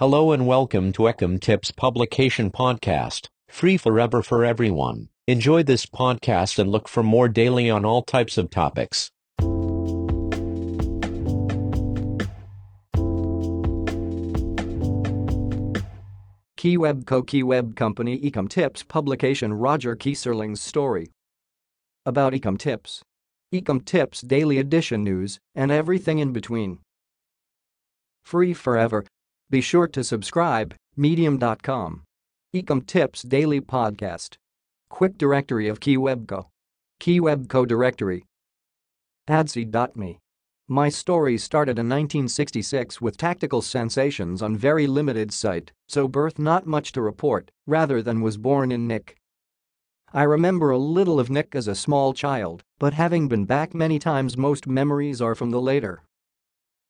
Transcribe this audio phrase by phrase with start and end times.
[0.00, 5.10] Hello and welcome to Ecom Tips Publication Podcast, free forever for everyone.
[5.26, 9.10] Enjoy this podcast and look for more daily on all types of topics.
[16.56, 17.22] KeyWeb Co.
[17.22, 21.10] KeyWeb Company Ecom Tips publication Roger Keyserling's story.
[22.06, 23.02] About Ecom Tips.
[23.52, 26.78] Ecom Tips Daily Edition news and everything in between.
[28.24, 29.04] Free forever.
[29.50, 32.04] Be sure to subscribe, medium.com.
[32.54, 34.36] Ecom Tips Daily Podcast.
[34.88, 36.46] Quick directory of KeyWebCo.
[37.00, 38.26] KeyWebCo directory.
[39.28, 40.20] Adsy.me.
[40.68, 46.64] My story started in 1966 with tactical sensations on very limited sight, so birth not
[46.64, 49.16] much to report, rather than was born in Nick.
[50.12, 53.98] I remember a little of Nick as a small child, but having been back many
[53.98, 56.04] times most memories are from the later.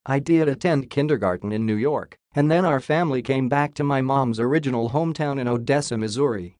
[0.06, 4.00] I did attend kindergarten in New York, and then our family came back to my
[4.00, 6.56] mom's original hometown in Odessa, Missouri.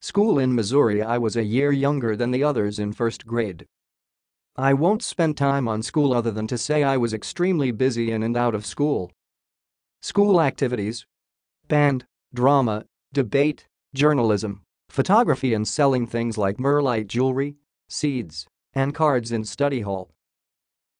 [0.00, 3.66] School in Missouri I was a year younger than the others in first grade.
[4.56, 8.22] I won't spend time on school other than to say I was extremely busy in
[8.22, 9.10] and out of school.
[10.00, 11.06] School activities
[11.66, 17.56] band, drama, debate, journalism, photography and selling things like Merlite jewelry,
[17.88, 20.10] seeds, and cards in study hall.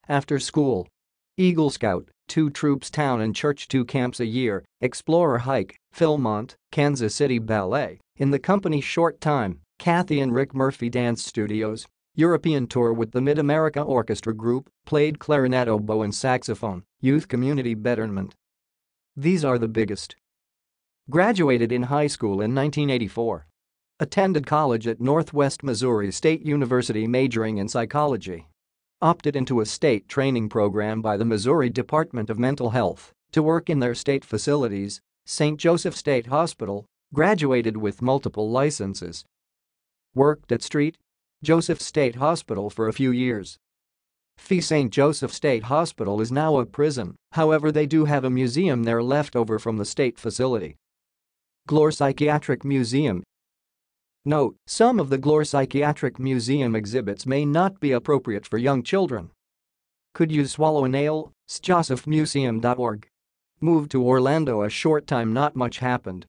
[0.08, 0.88] After school,
[1.36, 7.12] Eagle Scout, two troops town and church two camps a year, Explorer hike, Philmont, Kansas
[7.12, 12.92] City Ballet, in the company short time, Kathy and Rick Murphy Dance Studios, European tour
[12.92, 18.36] with the Mid-America Orchestra Group, played clarinet oboe and saxophone, youth community betterment.
[19.16, 20.14] These are the biggest.
[21.10, 23.48] Graduated in high school in 1984.
[23.98, 28.46] Attended college at Northwest Missouri State University majoring in psychology.
[29.04, 33.68] Opted into a state training program by the Missouri Department of Mental Health to work
[33.68, 35.60] in their state facilities, St.
[35.60, 39.26] Joseph State Hospital, graduated with multiple licenses.
[40.14, 40.96] Worked at St.
[41.42, 43.58] Joseph State Hospital for a few years.
[44.38, 44.90] Fee St.
[44.90, 49.36] Joseph State Hospital is now a prison, however they do have a museum there left
[49.36, 50.76] over from the state facility.
[51.68, 53.22] Glore Psychiatric Museum
[54.24, 59.30] Note, some of the Glore Psychiatric Museum exhibits may not be appropriate for young children.
[60.14, 61.32] Could you swallow a nail?
[61.48, 63.06] sjosephmuseum.org.
[63.60, 66.26] Moved to Orlando a short time not much happened.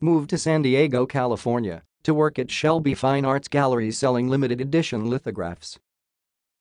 [0.00, 5.10] Moved to San Diego, California to work at Shelby Fine Arts Gallery selling limited edition
[5.10, 5.76] lithographs.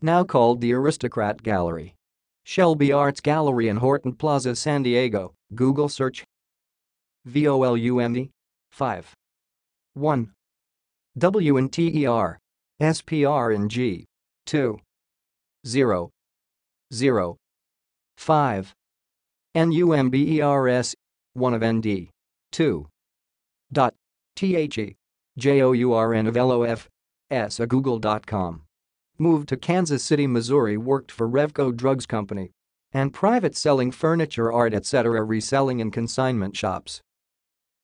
[0.01, 1.93] Now called the Aristocrat Gallery.
[2.43, 6.23] Shelby Arts Gallery in Horton Plaza, San Diego, Google search
[7.27, 8.31] VOLUME
[8.71, 9.13] 5
[9.93, 10.31] 1
[11.17, 12.37] W and T E R
[12.81, 14.05] S P R and G
[14.47, 14.77] 2
[15.65, 16.11] 0
[16.93, 17.37] 0
[18.17, 18.73] 5
[19.55, 20.93] N U M B E R S
[21.33, 22.09] 1 of N D
[22.51, 22.87] 2
[23.71, 23.93] dot
[24.35, 24.95] T H E
[25.37, 28.61] J-O-U-R-N of L-O-F-S a google.com.
[29.17, 32.51] Moved to Kansas City, Missouri worked for Revco Drugs Company
[32.91, 35.23] and private selling furniture, art etc.
[35.23, 37.01] reselling in consignment shops.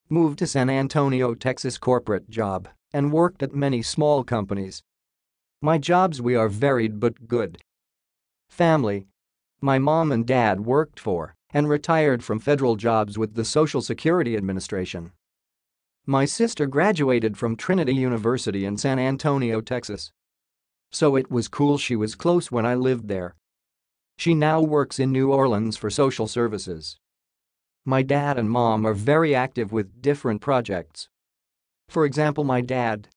[0.10, 4.84] Moved to San Antonio, Texas corporate job and worked at many small companies.
[5.62, 7.60] My jobs we are varied but good.
[8.50, 9.08] Family.
[9.62, 14.36] My mom and dad worked for and retired from federal jobs with the Social Security
[14.36, 15.12] Administration.
[16.06, 20.12] My sister graduated from Trinity University in San Antonio, Texas.
[20.92, 23.36] So it was cool she was close when I lived there.
[24.18, 26.98] She now works in New Orleans for social services.
[27.86, 31.10] My dad and mom are very active with different projects.
[31.92, 33.10] For example my dad.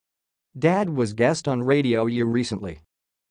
[0.59, 2.81] Dad was guest on Radio U recently.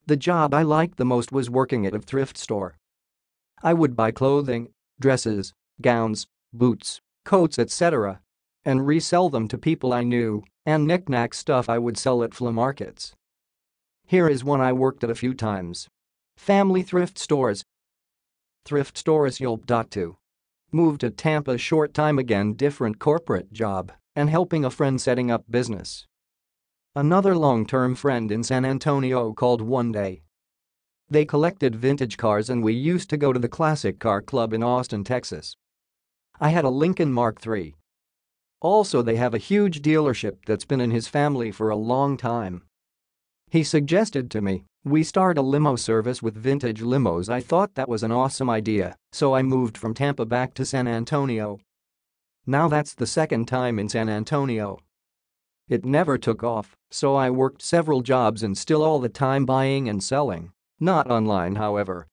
[0.05, 2.77] The job I liked the most was working at a thrift store.
[3.61, 4.69] I would buy clothing,
[5.01, 8.21] dresses, gowns, boots, coats etc
[8.63, 12.53] and resell them to people I knew, and knickknack stuff I would sell at flea
[12.53, 13.13] markets.
[14.07, 15.89] Here is one I worked at a few times.
[16.37, 17.65] Family thrift stores.
[18.63, 19.39] Thrift stores
[19.91, 20.15] to.
[20.71, 25.43] Moved to Tampa short time again different corporate job and helping a friend setting up
[25.49, 26.05] business.
[26.95, 30.21] Another long-term friend in San Antonio called one day.
[31.09, 34.63] They collected vintage cars and we used to go to the Classic Car Club in
[34.63, 35.55] Austin, Texas.
[36.39, 37.75] I had a Lincoln Mark III
[38.63, 42.63] also they have a huge dealership that's been in his family for a long time.
[43.51, 47.89] He suggested to me, we start a limo service with vintage limos I thought that
[47.89, 51.59] was an awesome idea, so I moved from Tampa back to San Antonio.
[52.45, 54.79] Now that's the second time in San Antonio.
[55.69, 59.87] It never took off, so I worked several jobs and still all the time buying
[59.87, 62.07] and selling, not online however.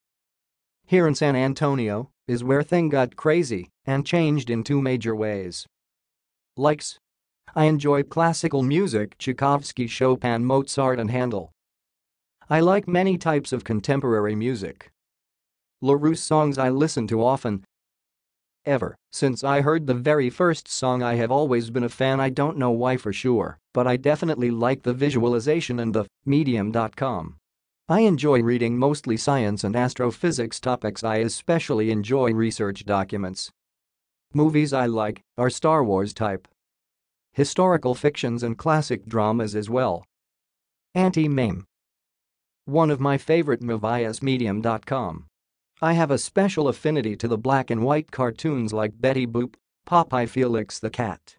[0.87, 5.67] Here in San Antonio is where thing got crazy and changed in two major ways.
[6.57, 6.99] Likes.
[7.57, 11.51] I enjoy classical music Tchaikovsky, Chopin, Mozart and Handel.
[12.49, 14.91] I like many types of contemporary music.
[15.83, 17.65] LaRousse songs I listen to often.
[18.67, 22.29] Ever since I heard the very first song I have always been a fan I
[22.29, 27.37] don't know why for sure, but I definitely like the visualization and the medium.com.
[27.89, 33.51] I enjoy reading mostly science and astrophysics topics I especially enjoy research documents.
[34.35, 36.47] Movies I like are Star Wars type.
[37.33, 40.05] Historical fictions and classic dramas as well.
[40.95, 41.65] Anti-meme
[42.71, 45.27] one of my favorite movies medium.com.
[45.83, 49.55] I have a special affinity to the black and white cartoons like Betty Boop,
[49.87, 51.37] Popeye Felix the Cat.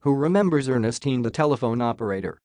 [0.00, 2.42] Who remembers Ernestine the telephone operator?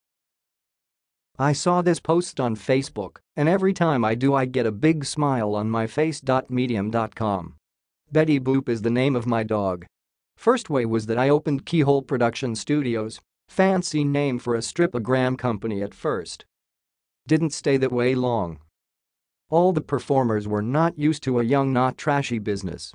[1.38, 5.04] I saw this post on Facebook, and every time I do I get a big
[5.04, 6.22] smile on my face.
[6.48, 7.56] Medium.com.
[8.10, 9.84] Betty Boop is the name of my dog.
[10.38, 15.82] First way was that I opened Keyhole Production Studios, fancy name for a stripogram company
[15.82, 16.46] at first.
[17.26, 18.58] Didn't stay that way long.
[19.54, 22.92] All the performers were not used to a young not trashy business.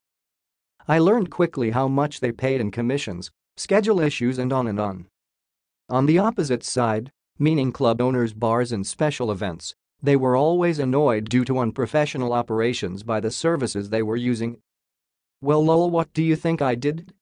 [0.90, 5.08] I learned quickly how much they paid in commissions, schedule issues and on and on.
[5.88, 9.74] On the opposite side, meaning club owners bars and special events,
[10.04, 14.58] they were always annoyed due to unprofessional operations by the services they were using.
[15.40, 17.14] Well lol what do you think I did?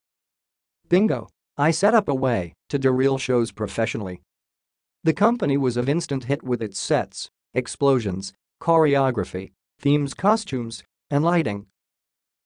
[0.89, 1.29] Bingo.
[1.59, 4.19] I set up a way to do real shows professionally.
[5.03, 11.67] The company was of instant hit with its sets, explosions, choreography, themes costumes, and lighting.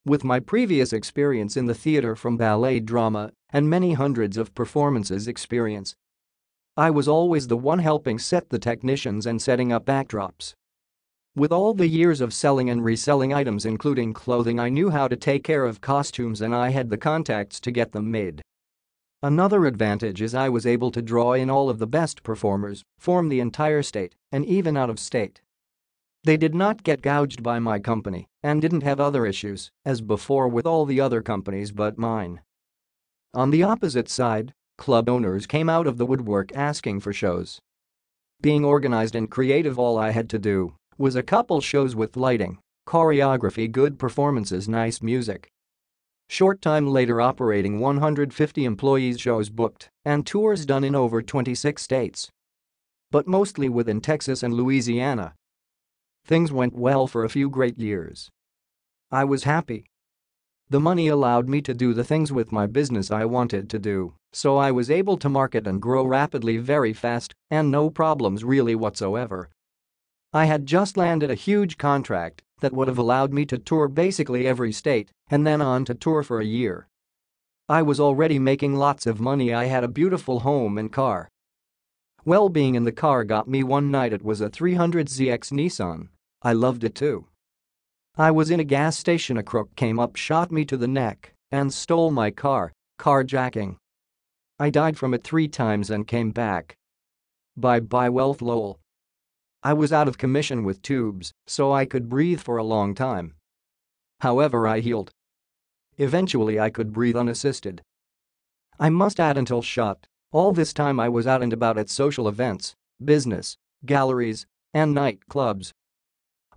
[0.05, 5.27] With my previous experience in the theater from ballet drama and many hundreds of performances
[5.27, 5.95] experience,
[6.77, 10.53] I was always the one helping set the technicians and setting up backdrops.
[11.35, 15.15] With all the years of selling and reselling items including clothing I knew how to
[15.15, 18.41] take care of costumes and I had the contacts to get them made.
[19.23, 23.29] Another advantage is I was able to draw in all of the best performers, form
[23.29, 25.41] the entire state, and even out of state.
[26.23, 30.47] They did not get gouged by my company and didn't have other issues, as before
[30.47, 32.41] with all the other companies but mine.
[33.33, 37.59] On the opposite side, club owners came out of the woodwork asking for shows.
[38.41, 42.59] Being organized and creative all I had to do was a couple shows with lighting,
[42.87, 45.49] choreography good performances nice music,
[46.31, 52.29] Short time later operating 150 employees shows booked and tours done in over 26 states.
[53.11, 55.33] But mostly within Texas and Louisiana.
[56.25, 58.29] Things went well for a few great years.
[59.11, 59.85] I was happy.
[60.69, 64.13] The money allowed me to do the things with my business I wanted to do,
[64.31, 68.75] so I was able to market and grow rapidly very fast and no problems really
[68.75, 69.49] whatsoever.
[70.31, 74.47] I had just landed a huge contract that would have allowed me to tour basically
[74.47, 76.87] every state and then on to tour for a year.
[77.67, 81.27] I was already making lots of money I had a beautiful home and car.
[82.23, 86.09] Well being in the car got me one night it was a 300ZX Nissan.
[86.43, 87.25] I loved it too.
[88.15, 91.33] I was in a gas station a crook came up shot me to the neck
[91.51, 93.77] and stole my car, carjacking.
[94.59, 96.75] I died from it three times and came back.
[97.57, 98.79] Bye bye wealth lol.
[99.63, 103.33] I was out of commission with tubes, so I could breathe for a long time.
[104.19, 105.09] However I healed.
[105.97, 107.81] Eventually I could breathe unassisted.
[108.79, 112.27] I must add until shot, all this time I was out and about at social
[112.27, 115.71] events, business, galleries, and nightclubs.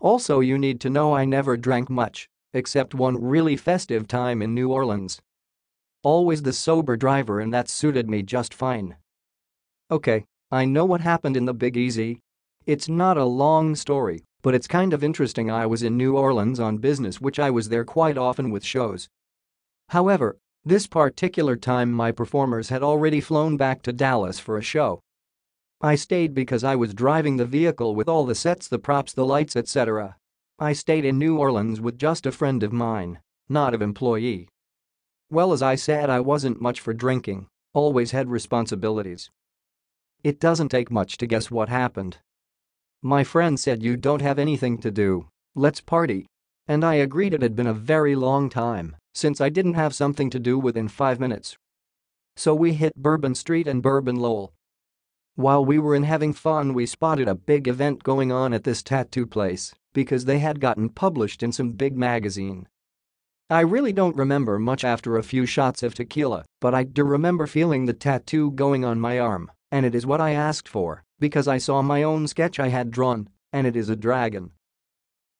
[0.00, 4.54] Also you need to know I never drank much, except one really festive time in
[4.54, 5.20] New Orleans.
[6.02, 8.96] Always the sober driver and that suited me just fine.
[9.90, 12.20] Okay, I know what happened in the Big Easy,
[12.66, 16.60] it's not a long story, but it's kind of interesting I was in New Orleans
[16.60, 19.08] on business which I was there quite often with shows.
[19.88, 25.00] However, this particular time my performers had already flown back to Dallas for a show.
[25.82, 29.26] I stayed because I was driving the vehicle with all the sets the props the
[29.26, 30.16] lights etc.
[30.58, 34.48] I stayed in New Orleans with just a friend of mine, not of employee.
[35.30, 39.30] Well as I said I wasn't much for drinking, always had responsibilities.
[40.22, 42.18] It doesn't take much to guess what happened.
[43.02, 46.24] My friend said you don't have anything to do, let's party.
[46.66, 50.28] And I agreed it had been a very long time since I didn't have something
[50.30, 51.56] to do within five minutes.
[52.36, 54.52] So we hit Bourbon Street and Bourbon Lowell.
[55.36, 58.82] While we were in having fun we spotted a big event going on at this
[58.82, 62.68] tattoo place because they had gotten published in some big magazine.
[63.50, 67.46] I really don't remember much after a few shots of tequila, but I do remember
[67.46, 71.46] feeling the tattoo going on my arm, and it is what I asked for because
[71.46, 74.50] I saw my own sketch I had drawn, and it is a dragon.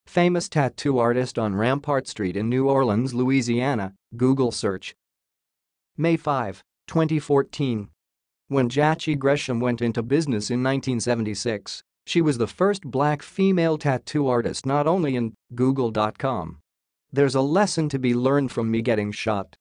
[0.07, 4.95] Famous tattoo artist on Rampart Street in New Orleans, Louisiana, Google search.
[5.97, 7.89] May 5, 2014.
[8.49, 14.29] When Jacci Gresham went into business in 1976, she was the first black female tattoo
[14.29, 16.59] artist not only in Google.com.
[17.11, 19.57] There's a lesson to be learned from me getting shot.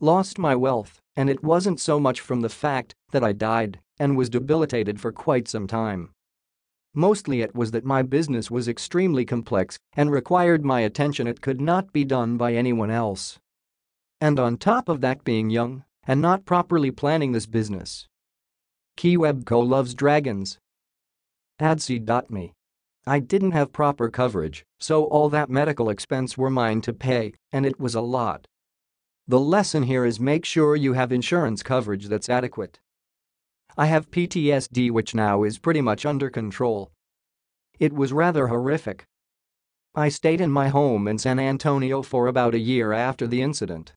[0.00, 4.16] Lost my wealth, and it wasn't so much from the fact that I died and
[4.16, 6.10] was debilitated for quite some time.
[6.94, 11.60] Mostly it was that my business was extremely complex and required my attention it could
[11.60, 13.38] not be done by anyone else.
[14.20, 18.08] And on top of that being young and not properly planning this business.
[18.96, 20.58] KeyWebco loves dragons.
[21.60, 22.52] Adseed.me.
[23.06, 27.64] I didn't have proper coverage, so all that medical expense were mine to pay, and
[27.64, 28.46] it was a lot.
[29.26, 32.80] The lesson here is make sure you have insurance coverage that's adequate.
[33.80, 36.90] I have PTSD which now is pretty much under control.
[37.78, 39.04] It was rather horrific.
[39.94, 43.92] I stayed in my home in San Antonio for about a year after the incident.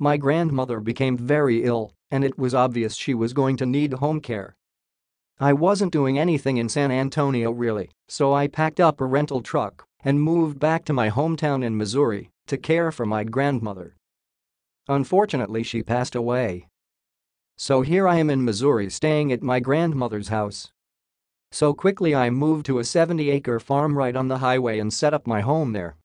[0.00, 4.20] My grandmother became very ill, and it was obvious she was going to need home
[4.20, 4.56] care.
[5.38, 9.84] I wasn't doing anything in San Antonio really, so I packed up a rental truck
[10.02, 13.94] and moved back to my hometown in Missouri to care for my grandmother.
[14.88, 16.66] Unfortunately she passed away.
[17.62, 20.72] So here I am in Missouri staying at my grandmother's house.
[21.52, 25.26] So quickly I moved to a 70-acre farm right on the highway and set up
[25.26, 25.98] my home there.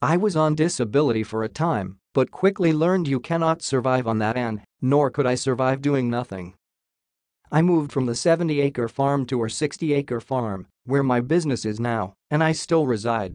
[0.00, 4.36] I was on disability for a time, but quickly learned you cannot survive on that
[4.36, 6.54] and, nor could I survive doing nothing.
[7.50, 12.14] I moved from the 70-acre farm to our 60-acre farm, where my business is now,
[12.30, 13.34] and I still reside.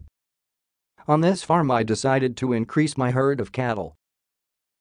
[1.06, 3.94] On this farm I decided to increase my herd of cattle.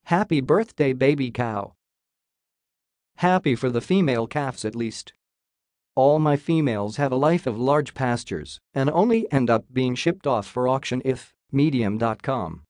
[0.05, 1.74] Happy birthday baby cow.
[3.17, 5.13] Happy for the female calves at least.
[5.95, 10.27] All my females have a life of large pastures and only end up being shipped
[10.27, 12.63] off for auction if Medium.com.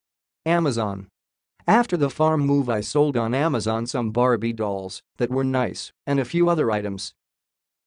[0.45, 1.07] Amazon.
[1.65, 6.19] After the farm move I sold on Amazon some Barbie dolls that were nice and
[6.19, 7.15] a few other items.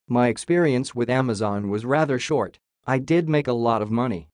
[0.08, 4.30] My experience with Amazon was rather short, I did make a lot of money.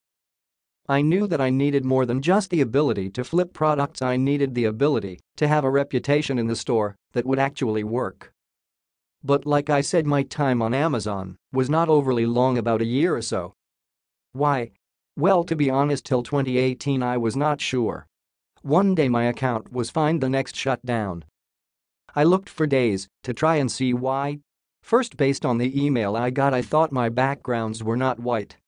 [0.87, 4.55] I knew that I needed more than just the ability to flip products I needed
[4.55, 8.35] the ability to have a reputation in the store that would actually work.
[9.23, 13.17] But like I said my time on Amazon was not overly long about a year
[13.17, 13.55] or so.
[14.33, 14.73] Why?
[15.17, 18.07] Well to be honest till 2018 I was not sure.
[18.61, 21.25] One day my account was fine the next shut down.
[22.15, 24.41] I looked for days to try and see why.
[24.83, 28.59] First based on the email I got I thought my backgrounds were not white.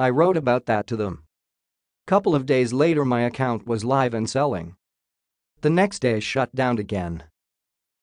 [0.00, 1.24] I wrote about that to them.
[2.06, 4.76] Couple of days later my account was live and selling.
[5.60, 7.24] The next day shut down again.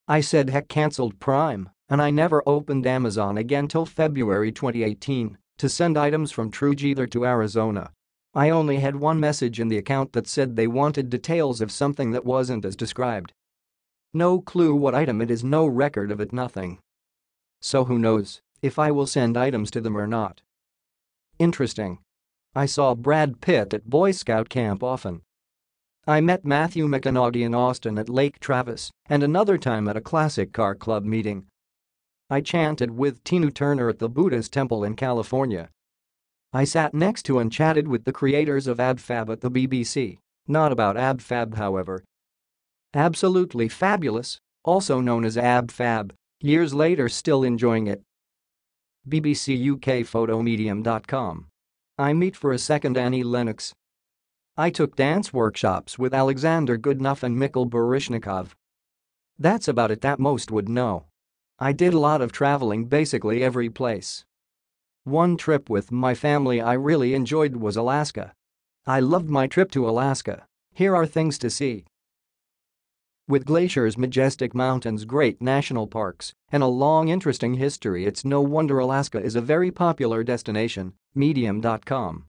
[0.07, 5.67] I said heck cancelled Prime, and I never opened Amazon again till February 2018 to
[5.67, 7.89] send items from Trugether to Arizona.
[8.35, 12.11] I only had one message in the account that said they wanted details of something
[12.11, 13.33] that wasn't as described.
[14.13, 16.77] No clue what item it is no record of it nothing.
[17.59, 20.43] So who knows if I will send items to them or not.
[21.39, 21.99] Interesting.
[22.55, 25.21] I saw Brad Pitt at Boy Scout camp often.
[26.07, 30.53] I met Matthew McConaughey in Austin at Lake Travis and another time at a classic
[30.53, 31.45] car club meeting.
[32.29, 35.69] I chanted with Tina Turner at the Buddhist temple in California.
[36.53, 40.17] I sat next to and chatted with the creators of AbFab at the BBC,
[40.47, 42.03] not about AbFab however.
[42.93, 48.01] Absolutely fabulous, also known as AbFab, years later still enjoying it.
[49.07, 50.05] BBC UK.
[51.97, 53.73] I meet for a second Annie Lennox.
[54.57, 58.49] I took dance workshops with Alexander Godunov and Mikhail Baryshnikov.
[59.39, 61.05] That's about it that most would know.
[61.57, 64.25] I did a lot of traveling basically every place.
[65.05, 68.33] One trip with my family I really enjoyed was Alaska.
[68.85, 70.45] I loved my trip to Alaska.
[70.73, 71.85] Here are things to see.
[73.29, 78.79] With glaciers, majestic mountains, great national parks, and a long interesting history it's no wonder
[78.79, 82.25] Alaska is a very popular destination, medium.com.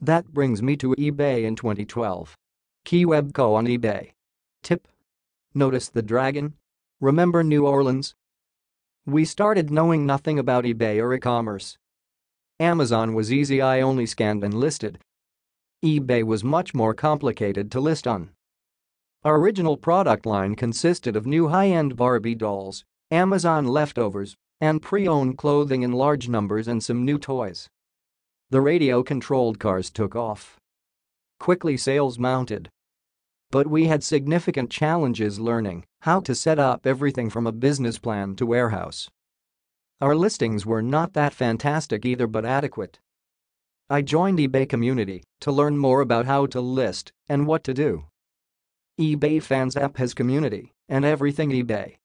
[0.00, 2.34] That brings me to eBay in 2012.
[2.84, 4.10] KeyWebco on eBay.
[4.64, 4.88] Tip.
[5.54, 6.54] Notice the dragon?
[7.00, 8.16] Remember New Orleans?
[9.06, 11.78] We started knowing nothing about eBay or e-commerce.
[12.58, 14.98] Amazon was easy I only scanned and listed.
[15.84, 18.30] eBay was much more complicated to list on.
[19.22, 25.82] Our original product line consisted of new high-end Barbie dolls, Amazon leftovers, and pre-owned clothing
[25.82, 27.68] in large numbers and some new toys.
[28.48, 30.56] The radio-controlled cars took off.
[31.38, 32.70] Quickly sales mounted.
[33.50, 38.36] But we had significant challenges learning how to set up everything from a business plan
[38.36, 39.10] to warehouse.
[40.00, 43.00] Our listings were not that fantastic either but adequate.
[43.90, 48.06] I joined eBay community to learn more about how to list and what to do.
[49.00, 51.96] eBay Fans app has community and everything eBay.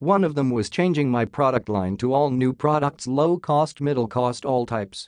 [0.00, 4.08] One of them was changing my product line to all new products low cost, middle
[4.08, 5.06] cost, all types.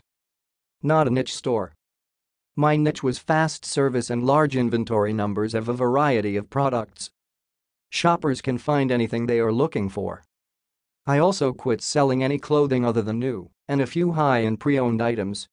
[0.81, 1.73] Not a niche store.
[2.57, 7.11] My niche was fast service and large inventory numbers of a variety of products.
[7.91, 10.25] Shoppers can find anything they are looking for.
[11.07, 15.49] I also quit selling any clothing other than new and a few high-end pre-owned items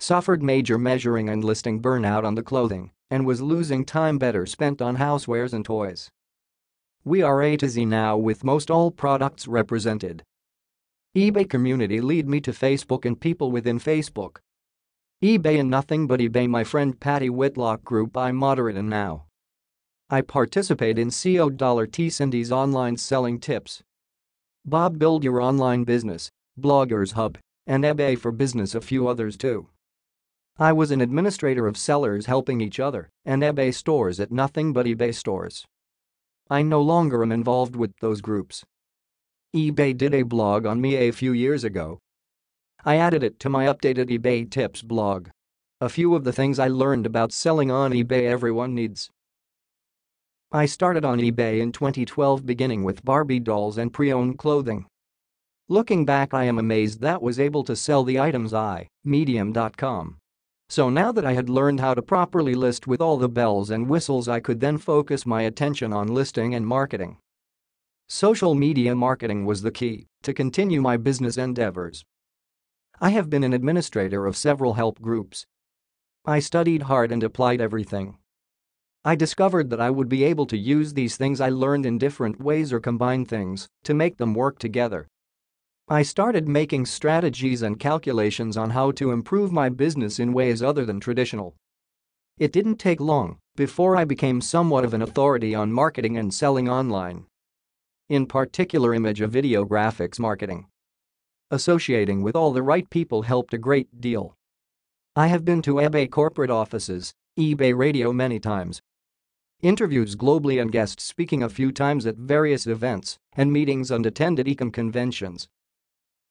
[0.00, 4.80] Suffered major measuring and listing burnout on the clothing and was losing time better spent
[4.80, 6.08] on housewares and toys.
[7.04, 10.22] We are A to Z now with most all products represented.
[11.16, 14.36] eBay community lead me to Facebook and people within Facebook.
[15.20, 19.26] eBay and nothing but eBay my friend Patty Whitlock group I moderate and now.
[20.08, 23.82] I participate in CO Dollar T Cindy's online selling tips.
[24.64, 29.66] Bob build your online business, Bloggers Hub, and eBay for business a few others too.
[30.56, 34.86] I was an administrator of sellers helping each other and eBay stores at nothing but
[34.86, 35.66] eBay stores.
[36.48, 38.64] I no longer am involved with those groups.
[39.52, 41.98] eBay did a blog on me a few years ago.
[42.84, 45.28] I added it to my updated eBay tips blog.
[45.80, 49.10] A few of the things I learned about selling on eBay everyone needs.
[50.52, 54.86] I started on eBay in 2012 beginning with Barbie dolls and pre-owned clothing.
[55.68, 60.16] Looking back I am amazed that was able to sell the items I, medium.com.
[60.70, 63.88] So now that I had learned how to properly list with all the bells and
[63.88, 67.18] whistles I could then focus my attention on listing and marketing.
[68.08, 72.04] Social media marketing was the key to continue my business endeavors.
[73.00, 75.46] I have been an administrator of several help groups.
[76.24, 78.18] I studied hard and applied everything.
[79.04, 82.40] I discovered that I would be able to use these things I learned in different
[82.40, 85.08] ways or combine things to make them work together
[85.90, 90.84] I started making strategies and calculations on how to improve my business in ways other
[90.84, 91.56] than traditional.
[92.36, 96.68] It didn't take long before I became somewhat of an authority on marketing and selling
[96.68, 97.24] online.
[98.10, 100.66] In particular image of video graphics marketing.
[101.50, 104.36] Associating with all the right people helped a great deal.
[105.16, 108.82] I have been to eBay corporate offices, eBay radio many times.
[109.62, 114.46] Interviews globally and guest speaking a few times at various events and meetings and attended
[114.46, 115.48] ecom conventions.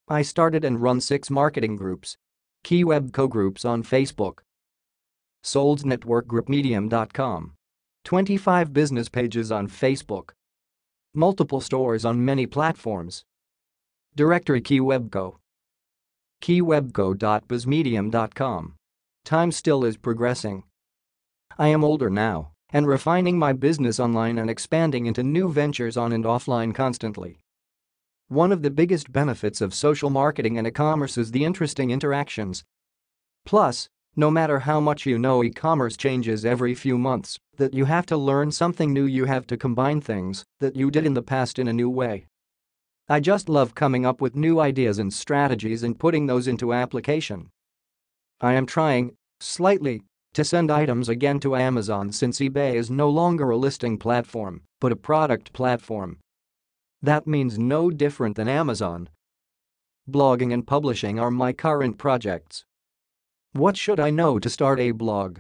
[0.08, 2.16] I started and run six marketing groups.
[2.64, 4.42] Key web co-groups on Facebook.
[5.42, 7.54] Sold Network Group Medium.com.
[8.04, 10.30] 25 business pages on Facebook.
[11.16, 13.26] Multiple stores on many platforms.
[14.18, 15.36] Directory KeyWebCo.
[16.42, 18.74] KeyWebCo.bizmedium.com.
[19.24, 20.64] Time still is progressing.
[21.60, 26.14] I am older now and refining my business online and expanding into new ventures on
[26.14, 27.38] and offline constantly.
[28.28, 32.64] One of the biggest benefits of social marketing and e-commerce is the interesting interactions.
[33.46, 38.08] Plus, no matter how much you know e-commerce changes every few months, that you have
[38.08, 41.60] to learn something new you have to combine things that you did in the past
[41.60, 42.26] in a new way.
[43.10, 47.50] I just love coming up with new ideas and strategies and putting those into application.
[48.42, 50.02] I am trying, slightly,
[50.34, 54.92] to send items again to Amazon since eBay is no longer a listing platform, but
[54.92, 56.20] a product platform.
[57.02, 59.08] That means no different than Amazon.
[60.10, 62.66] Blogging and publishing are my current projects.
[63.54, 65.40] What should I know to start a blog?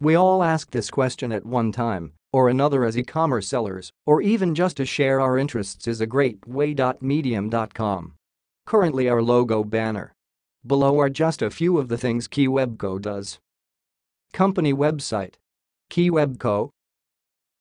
[0.00, 4.56] We all ask this question at one time or another as e-commerce sellers, or even
[4.56, 6.74] just to share our interests is a great way.
[7.00, 8.14] Medium.com.
[8.66, 10.12] Currently our logo banner.
[10.66, 13.38] Below are just a few of the things KeyWebCo does.
[14.32, 15.34] Company website.
[15.92, 16.70] KeyWebCo.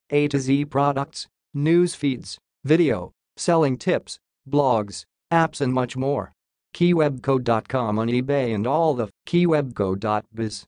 [0.10, 4.18] A to Z products, news feeds, video, selling tips,
[4.50, 6.34] blogs, apps and much more.
[6.74, 10.66] KeyWebCo.com on eBay and all the KeyWebCo.biz.